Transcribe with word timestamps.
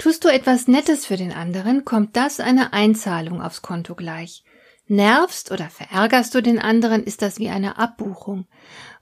Tust 0.00 0.24
du 0.24 0.28
etwas 0.28 0.66
Nettes 0.66 1.04
für 1.04 1.18
den 1.18 1.30
anderen, 1.30 1.84
kommt 1.84 2.16
das 2.16 2.40
einer 2.40 2.72
Einzahlung 2.72 3.42
aufs 3.42 3.60
Konto 3.60 3.94
gleich. 3.94 4.44
Nervst 4.86 5.52
oder 5.52 5.68
verärgerst 5.68 6.34
du 6.34 6.40
den 6.40 6.58
anderen, 6.58 7.04
ist 7.04 7.20
das 7.20 7.38
wie 7.38 7.50
eine 7.50 7.76
Abbuchung. 7.76 8.46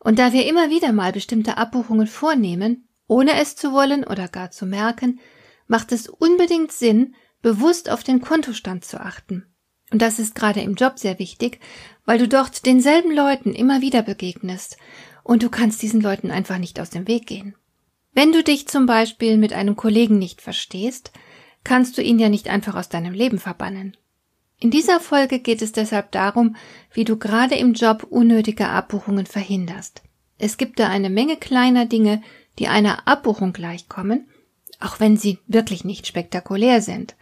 Und 0.01 0.19
da 0.19 0.33
wir 0.33 0.45
immer 0.48 0.70
wieder 0.70 0.91
mal 0.91 1.12
bestimmte 1.12 1.56
Abbuchungen 1.56 2.09
vornehmen, 2.09 2.89
ohne 3.06 3.41
es 3.41 3.55
zu 3.55 3.73
wollen 3.73 4.03
oder 4.03 4.27
gar 4.27 4.51
zu 4.51 4.66
merken, 4.66 5.20
macht 5.69 5.92
es 5.92 6.09
unbedingt 6.09 6.73
Sinn, 6.73 7.15
bewusst 7.42 7.91
auf 7.91 8.03
den 8.03 8.20
Kontostand 8.20 8.84
zu 8.84 9.01
achten. 9.01 9.47
Und 9.92 10.03
das 10.03 10.19
ist 10.19 10.34
gerade 10.34 10.62
im 10.62 10.75
Job 10.75 10.98
sehr 10.98 11.20
wichtig, 11.20 11.61
weil 12.06 12.19
du 12.19 12.27
dort 12.27 12.67
denselben 12.67 13.15
Leuten 13.15 13.55
immer 13.55 13.83
wieder 13.83 14.03
begegnest 14.03 14.78
und 15.23 15.45
du 15.45 15.48
kannst 15.48 15.80
diesen 15.80 16.01
Leuten 16.01 16.33
einfach 16.33 16.59
nicht 16.59 16.80
aus 16.80 16.91
dem 16.91 17.06
Weg 17.06 17.28
gehen. 17.28 17.55
Wenn 18.18 18.32
du 18.32 18.42
dich 18.42 18.66
zum 18.66 18.86
Beispiel 18.86 19.36
mit 19.36 19.52
einem 19.52 19.77
Kollegen 19.77 20.19
nicht 20.19 20.42
verstehst, 20.42 21.12
kannst 21.62 21.97
du 21.97 22.02
ihn 22.02 22.19
ja 22.19 22.28
nicht 22.28 22.48
einfach 22.48 22.75
aus 22.75 22.88
deinem 22.88 23.14
Leben 23.14 23.38
verbannen. 23.38 23.97
In 24.58 24.72
dieser 24.72 24.98
Folge 24.98 25.38
geht 25.38 25.62
es 25.62 25.70
deshalb 25.70 26.10
darum, 26.10 26.56
wie 26.92 27.05
du 27.05 27.16
gerade 27.16 27.55
im 27.55 27.75
Job 27.75 28.02
unnötige 28.10 28.70
Abbuchungen 28.70 29.25
verhinderst. 29.25 30.02
Es 30.36 30.56
gibt 30.56 30.80
da 30.80 30.88
eine 30.88 31.10
Menge 31.10 31.36
kleiner 31.36 31.86
Dinge, 31.86 32.20
die 32.58 32.66
einer 32.66 33.06
Abbuchung 33.06 33.52
gleichkommen, 33.52 34.28
auch 34.80 34.98
wenn 34.98 35.16
sie 35.16 35.38
wirklich 35.47 35.84
nicht 35.84 36.08
spektakulär 36.08 36.82
sind. 36.82 37.14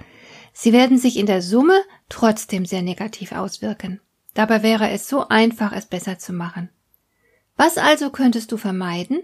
Sie 0.54 0.72
werden 0.72 0.96
sich 0.96 1.18
in 1.18 1.26
der 1.26 1.42
Summe 1.42 1.78
trotzdem 2.08 2.64
sehr 2.64 2.80
negativ 2.80 3.32
auswirken. 3.32 4.00
Dabei 4.32 4.62
wäre 4.62 4.88
es 4.88 5.10
so 5.10 5.28
einfach, 5.28 5.72
es 5.72 5.84
besser 5.84 6.18
zu 6.18 6.32
machen. 6.32 6.70
Was 7.54 7.76
also 7.76 8.08
könntest 8.08 8.50
du 8.50 8.56
vermeiden, 8.56 9.20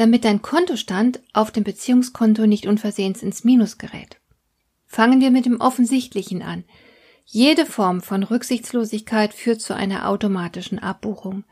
damit 0.00 0.24
dein 0.24 0.40
Kontostand 0.40 1.20
auf 1.34 1.50
dem 1.50 1.62
Beziehungskonto 1.62 2.46
nicht 2.46 2.66
unversehens 2.66 3.22
ins 3.22 3.44
Minus 3.44 3.76
gerät. 3.76 4.18
Fangen 4.86 5.20
wir 5.20 5.30
mit 5.30 5.44
dem 5.44 5.60
Offensichtlichen 5.60 6.40
an. 6.40 6.64
Jede 7.26 7.66
Form 7.66 8.00
von 8.00 8.22
Rücksichtslosigkeit 8.22 9.34
führt 9.34 9.60
zu 9.60 9.74
einer 9.76 10.08
automatischen 10.08 10.78
Abbuchung. 10.78 11.44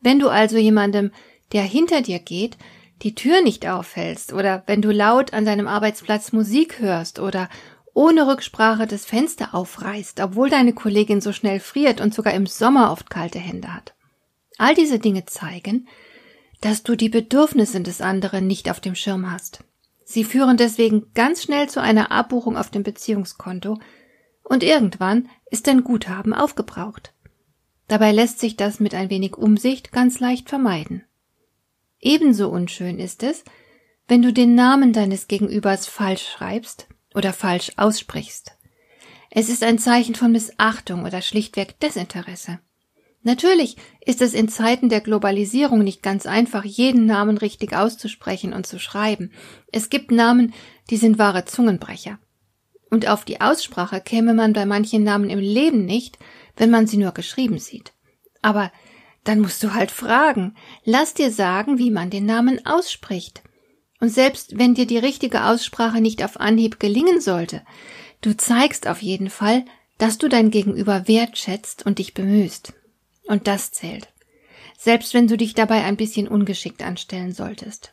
Wenn 0.00 0.20
du 0.20 0.28
also 0.28 0.56
jemandem, 0.56 1.10
der 1.50 1.64
hinter 1.64 2.00
dir 2.00 2.20
geht, 2.20 2.56
die 3.02 3.16
Tür 3.16 3.42
nicht 3.42 3.66
aufhältst 3.66 4.32
oder 4.32 4.62
wenn 4.66 4.82
du 4.82 4.92
laut 4.92 5.34
an 5.34 5.44
deinem 5.44 5.66
Arbeitsplatz 5.66 6.30
Musik 6.30 6.78
hörst 6.78 7.18
oder 7.18 7.48
ohne 7.92 8.28
Rücksprache 8.28 8.86
das 8.86 9.04
Fenster 9.04 9.52
aufreißt, 9.52 10.20
obwohl 10.20 10.48
deine 10.48 10.74
Kollegin 10.74 11.20
so 11.20 11.32
schnell 11.32 11.58
friert 11.58 12.00
und 12.00 12.14
sogar 12.14 12.34
im 12.34 12.46
Sommer 12.46 12.92
oft 12.92 13.10
kalte 13.10 13.40
Hände 13.40 13.74
hat. 13.74 13.94
All 14.58 14.76
diese 14.76 15.00
Dinge 15.00 15.24
zeigen, 15.24 15.88
dass 16.60 16.82
du 16.82 16.96
die 16.96 17.08
Bedürfnisse 17.08 17.80
des 17.80 18.00
anderen 18.00 18.46
nicht 18.46 18.70
auf 18.70 18.80
dem 18.80 18.94
Schirm 18.94 19.30
hast. 19.30 19.64
Sie 20.04 20.24
führen 20.24 20.56
deswegen 20.56 21.12
ganz 21.14 21.42
schnell 21.42 21.68
zu 21.68 21.80
einer 21.80 22.10
Abbuchung 22.10 22.56
auf 22.56 22.70
dem 22.70 22.82
Beziehungskonto 22.82 23.78
und 24.42 24.62
irgendwann 24.62 25.28
ist 25.50 25.66
dein 25.66 25.84
Guthaben 25.84 26.34
aufgebraucht. 26.34 27.14
Dabei 27.88 28.12
lässt 28.12 28.40
sich 28.40 28.56
das 28.56 28.80
mit 28.80 28.94
ein 28.94 29.10
wenig 29.10 29.36
Umsicht 29.36 29.92
ganz 29.92 30.20
leicht 30.20 30.48
vermeiden. 30.48 31.04
Ebenso 32.00 32.48
unschön 32.48 32.98
ist 32.98 33.22
es, 33.22 33.44
wenn 34.08 34.22
du 34.22 34.32
den 34.32 34.54
Namen 34.54 34.92
deines 34.92 35.28
Gegenübers 35.28 35.86
falsch 35.86 36.26
schreibst 36.26 36.88
oder 37.14 37.32
falsch 37.32 37.72
aussprichst. 37.76 38.56
Es 39.30 39.48
ist 39.48 39.62
ein 39.62 39.78
Zeichen 39.78 40.16
von 40.16 40.32
Missachtung 40.32 41.04
oder 41.04 41.22
schlichtweg 41.22 41.78
Desinteresse. 41.78 42.58
Natürlich 43.22 43.76
ist 44.04 44.22
es 44.22 44.32
in 44.32 44.48
Zeiten 44.48 44.88
der 44.88 45.02
Globalisierung 45.02 45.84
nicht 45.84 46.02
ganz 46.02 46.24
einfach, 46.24 46.64
jeden 46.64 47.04
Namen 47.04 47.36
richtig 47.36 47.74
auszusprechen 47.74 48.54
und 48.54 48.66
zu 48.66 48.78
schreiben. 48.78 49.30
Es 49.72 49.90
gibt 49.90 50.10
Namen, 50.10 50.54
die 50.88 50.96
sind 50.96 51.18
wahre 51.18 51.44
Zungenbrecher. 51.44 52.18
Und 52.88 53.08
auf 53.08 53.24
die 53.24 53.40
Aussprache 53.40 54.00
käme 54.00 54.34
man 54.34 54.52
bei 54.52 54.64
manchen 54.64 55.04
Namen 55.04 55.30
im 55.30 55.38
Leben 55.38 55.84
nicht, 55.84 56.18
wenn 56.56 56.70
man 56.70 56.86
sie 56.86 56.96
nur 56.96 57.12
geschrieben 57.12 57.58
sieht. 57.58 57.92
Aber 58.42 58.72
dann 59.24 59.40
musst 59.40 59.62
du 59.62 59.74
halt 59.74 59.90
fragen. 59.90 60.56
Lass 60.84 61.14
dir 61.14 61.30
sagen, 61.30 61.78
wie 61.78 61.90
man 61.90 62.10
den 62.10 62.24
Namen 62.24 62.64
ausspricht. 62.64 63.42
Und 64.00 64.08
selbst 64.08 64.58
wenn 64.58 64.74
dir 64.74 64.86
die 64.86 64.98
richtige 64.98 65.44
Aussprache 65.44 66.00
nicht 66.00 66.24
auf 66.24 66.40
Anhieb 66.40 66.80
gelingen 66.80 67.20
sollte, 67.20 67.62
du 68.22 68.34
zeigst 68.34 68.88
auf 68.88 69.02
jeden 69.02 69.28
Fall, 69.28 69.66
dass 69.98 70.16
du 70.16 70.28
dein 70.28 70.50
Gegenüber 70.50 71.06
wertschätzt 71.06 71.84
und 71.84 71.98
dich 71.98 72.14
bemühst. 72.14 72.72
Und 73.30 73.46
das 73.46 73.70
zählt. 73.70 74.08
Selbst 74.76 75.14
wenn 75.14 75.28
du 75.28 75.36
dich 75.36 75.54
dabei 75.54 75.84
ein 75.84 75.96
bisschen 75.96 76.26
ungeschickt 76.26 76.82
anstellen 76.82 77.32
solltest. 77.32 77.92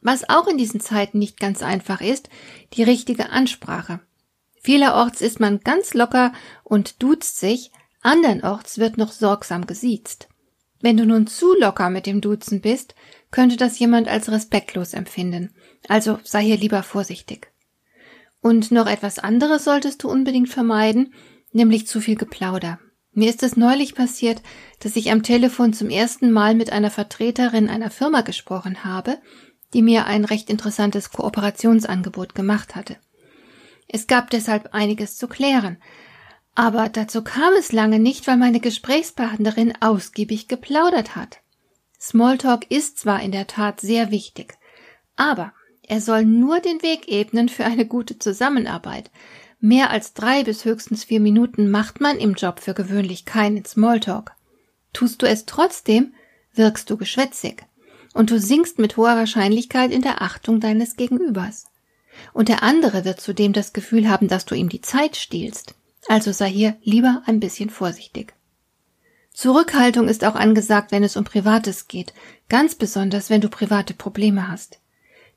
Was 0.00 0.28
auch 0.28 0.46
in 0.46 0.56
diesen 0.56 0.78
Zeiten 0.78 1.18
nicht 1.18 1.40
ganz 1.40 1.60
einfach 1.60 2.00
ist, 2.00 2.28
die 2.74 2.84
richtige 2.84 3.30
Ansprache. 3.30 3.98
Vielerorts 4.62 5.22
ist 5.22 5.40
man 5.40 5.58
ganz 5.58 5.92
locker 5.92 6.32
und 6.62 7.02
duzt 7.02 7.40
sich, 7.40 7.72
andernorts 8.00 8.78
wird 8.78 8.96
noch 8.96 9.10
sorgsam 9.10 9.66
gesiezt. 9.66 10.28
Wenn 10.80 10.96
du 10.96 11.04
nun 11.04 11.26
zu 11.26 11.52
locker 11.58 11.90
mit 11.90 12.06
dem 12.06 12.20
Duzen 12.20 12.60
bist, 12.60 12.94
könnte 13.32 13.56
das 13.56 13.76
jemand 13.80 14.06
als 14.06 14.30
respektlos 14.30 14.94
empfinden. 14.94 15.52
Also 15.88 16.20
sei 16.22 16.44
hier 16.44 16.58
lieber 16.58 16.84
vorsichtig. 16.84 17.50
Und 18.40 18.70
noch 18.70 18.86
etwas 18.86 19.18
anderes 19.18 19.64
solltest 19.64 20.04
du 20.04 20.08
unbedingt 20.08 20.48
vermeiden, 20.48 21.12
nämlich 21.50 21.88
zu 21.88 22.00
viel 22.00 22.14
Geplauder. 22.14 22.78
Mir 23.14 23.30
ist 23.30 23.42
es 23.44 23.56
neulich 23.56 23.94
passiert, 23.94 24.42
dass 24.80 24.96
ich 24.96 25.12
am 25.12 25.22
Telefon 25.22 25.72
zum 25.72 25.88
ersten 25.88 26.32
Mal 26.32 26.54
mit 26.54 26.70
einer 26.72 26.90
Vertreterin 26.90 27.70
einer 27.70 27.90
Firma 27.90 28.22
gesprochen 28.22 28.84
habe, 28.84 29.18
die 29.72 29.82
mir 29.82 30.06
ein 30.06 30.24
recht 30.24 30.50
interessantes 30.50 31.10
Kooperationsangebot 31.10 32.34
gemacht 32.34 32.74
hatte. 32.74 32.96
Es 33.86 34.08
gab 34.08 34.30
deshalb 34.30 34.74
einiges 34.74 35.16
zu 35.16 35.28
klären, 35.28 35.78
aber 36.56 36.88
dazu 36.88 37.22
kam 37.22 37.52
es 37.58 37.72
lange 37.72 37.98
nicht, 37.98 38.26
weil 38.26 38.36
meine 38.36 38.60
Gesprächspartnerin 38.60 39.74
ausgiebig 39.80 40.48
geplaudert 40.48 41.14
hat. 41.14 41.38
Smalltalk 42.00 42.70
ist 42.70 42.98
zwar 42.98 43.22
in 43.22 43.32
der 43.32 43.46
Tat 43.46 43.80
sehr 43.80 44.10
wichtig, 44.10 44.54
aber 45.16 45.52
er 45.82 46.00
soll 46.00 46.24
nur 46.24 46.60
den 46.60 46.82
Weg 46.82 47.08
ebnen 47.08 47.48
für 47.48 47.64
eine 47.64 47.86
gute 47.86 48.18
Zusammenarbeit, 48.18 49.10
Mehr 49.64 49.88
als 49.88 50.12
drei 50.12 50.44
bis 50.44 50.66
höchstens 50.66 51.04
vier 51.04 51.20
Minuten 51.20 51.70
macht 51.70 51.98
man 51.98 52.18
im 52.18 52.34
Job 52.34 52.60
für 52.60 52.74
gewöhnlich 52.74 53.24
keinen 53.24 53.64
Smalltalk. 53.64 54.32
Tust 54.92 55.22
du 55.22 55.26
es 55.26 55.46
trotzdem, 55.46 56.12
wirkst 56.52 56.90
du 56.90 56.98
geschwätzig. 56.98 57.64
Und 58.12 58.30
du 58.30 58.38
sinkst 58.38 58.78
mit 58.78 58.98
hoher 58.98 59.16
Wahrscheinlichkeit 59.16 59.90
in 59.90 60.02
der 60.02 60.20
Achtung 60.20 60.60
deines 60.60 60.96
Gegenübers. 60.96 61.64
Und 62.34 62.50
der 62.50 62.62
andere 62.62 63.06
wird 63.06 63.22
zudem 63.22 63.54
das 63.54 63.72
Gefühl 63.72 64.10
haben, 64.10 64.28
dass 64.28 64.44
du 64.44 64.54
ihm 64.54 64.68
die 64.68 64.82
Zeit 64.82 65.16
stiehlst. 65.16 65.74
Also 66.08 66.30
sei 66.30 66.50
hier 66.50 66.76
lieber 66.82 67.22
ein 67.24 67.40
bisschen 67.40 67.70
vorsichtig. 67.70 68.34
Zurückhaltung 69.32 70.08
ist 70.08 70.26
auch 70.26 70.34
angesagt, 70.34 70.92
wenn 70.92 71.04
es 71.04 71.16
um 71.16 71.24
Privates 71.24 71.88
geht, 71.88 72.12
ganz 72.50 72.74
besonders, 72.74 73.30
wenn 73.30 73.40
du 73.40 73.48
private 73.48 73.94
Probleme 73.94 74.46
hast. 74.46 74.78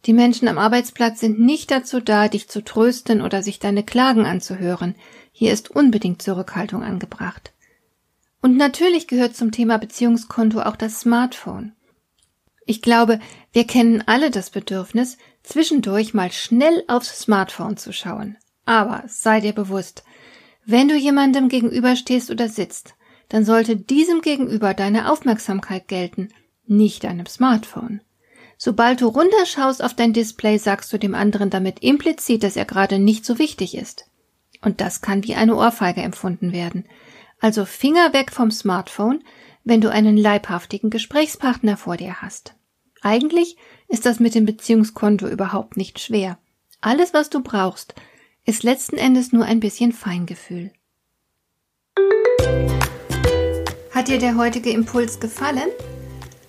Die 0.08 0.14
Menschen 0.14 0.48
am 0.48 0.58
Arbeitsplatz 0.58 1.20
sind 1.20 1.38
nicht 1.38 1.70
dazu 1.70 2.00
da, 2.00 2.30
dich 2.30 2.48
zu 2.48 2.64
trösten 2.64 3.22
oder 3.22 3.44
sich 3.44 3.60
deine 3.60 3.84
Klagen 3.84 4.26
anzuhören. 4.26 4.96
Hier 5.34 5.52
ist 5.52 5.70
unbedingt 5.70 6.22
Zurückhaltung 6.22 6.82
angebracht. 6.82 7.52
Und 8.42 8.56
natürlich 8.56 9.08
gehört 9.08 9.36
zum 9.36 9.52
Thema 9.52 9.78
Beziehungskonto 9.78 10.62
auch 10.62 10.78
das 10.78 11.02
Smartphone. 11.02 11.74
Ich 12.66 12.82
glaube, 12.82 13.20
wir 13.52 13.66
kennen 13.66 14.02
alle 14.06 14.32
das 14.32 14.50
Bedürfnis, 14.50 15.18
zwischendurch 15.44 16.14
mal 16.14 16.32
schnell 16.32 16.86
aufs 16.88 17.20
Smartphone 17.20 17.76
zu 17.76 17.92
schauen. 17.92 18.38
Aber 18.64 19.04
sei 19.08 19.42
dir 19.42 19.54
bewusst, 19.54 20.06
wenn 20.66 20.88
du 20.88 20.96
jemandem 20.96 21.50
gegenüberstehst 21.50 22.32
oder 22.32 22.48
sitzt, 22.48 22.96
dann 23.28 23.44
sollte 23.44 23.76
diesem 23.76 24.22
gegenüber 24.22 24.74
deine 24.74 25.12
Aufmerksamkeit 25.12 25.90
gelten, 25.90 26.30
nicht 26.66 27.04
deinem 27.04 27.26
Smartphone. 27.26 28.00
Sobald 28.58 29.02
du 29.02 29.08
runterschaust 29.08 29.84
auf 29.84 29.94
dein 29.94 30.14
Display, 30.14 30.58
sagst 30.58 30.92
du 30.92 30.98
dem 30.98 31.14
anderen 31.14 31.50
damit 31.50 31.80
implizit, 31.80 32.44
dass 32.44 32.56
er 32.56 32.66
gerade 32.66 32.98
nicht 32.98 33.24
so 33.24 33.38
wichtig 33.38 33.78
ist. 33.78 34.10
Und 34.62 34.82
das 34.82 35.02
kann 35.02 35.24
wie 35.24 35.36
eine 35.36 35.56
Ohrfeige 35.56 36.02
empfunden 36.02 36.52
werden. 36.52 36.86
Also 37.40 37.66
Finger 37.66 38.14
weg 38.14 38.32
vom 38.32 38.50
Smartphone, 38.50 39.24
wenn 39.64 39.82
du 39.82 39.92
einen 39.92 40.18
leibhaftigen 40.18 40.90
Gesprächspartner 40.90 41.78
vor 41.78 41.98
dir 41.98 42.22
hast. 42.22 42.56
Eigentlich 43.02 43.58
ist 43.88 44.08
das 44.08 44.20
mit 44.20 44.34
dem 44.34 44.46
Beziehungskonto 44.46 45.28
überhaupt 45.28 45.78
nicht 45.78 46.00
schwer. 46.00 46.40
Alles, 46.82 47.14
was 47.14 47.30
du 47.30 47.42
brauchst, 47.42 47.94
ist 48.46 48.64
letzten 48.64 48.98
Endes 48.98 49.32
nur 49.32 49.46
ein 49.46 49.60
bisschen 49.60 49.92
Feingefühl. 49.92 50.72
Hat 53.92 54.08
dir 54.08 54.20
der 54.20 54.38
heutige 54.38 54.72
Impuls 54.72 55.20
gefallen? 55.20 55.70